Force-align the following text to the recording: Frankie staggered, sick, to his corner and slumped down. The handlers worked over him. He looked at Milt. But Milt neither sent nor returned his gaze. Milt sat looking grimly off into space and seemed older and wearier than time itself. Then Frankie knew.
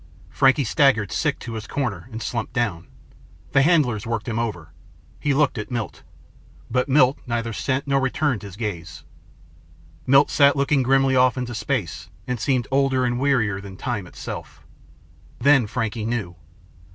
Frankie 0.31 0.63
staggered, 0.63 1.11
sick, 1.11 1.37
to 1.37 1.53
his 1.53 1.67
corner 1.67 2.09
and 2.11 2.23
slumped 2.23 2.53
down. 2.53 2.87
The 3.51 3.61
handlers 3.61 4.07
worked 4.07 4.27
over 4.27 4.59
him. 4.63 4.69
He 5.19 5.31
looked 5.31 5.59
at 5.59 5.69
Milt. 5.69 6.01
But 6.71 6.89
Milt 6.89 7.19
neither 7.27 7.53
sent 7.53 7.85
nor 7.85 8.01
returned 8.01 8.41
his 8.41 8.55
gaze. 8.55 9.03
Milt 10.07 10.31
sat 10.31 10.55
looking 10.55 10.81
grimly 10.81 11.15
off 11.15 11.37
into 11.37 11.53
space 11.53 12.09
and 12.25 12.39
seemed 12.39 12.67
older 12.71 13.05
and 13.05 13.19
wearier 13.19 13.61
than 13.61 13.77
time 13.77 14.07
itself. 14.07 14.63
Then 15.37 15.67
Frankie 15.67 16.05
knew. 16.07 16.35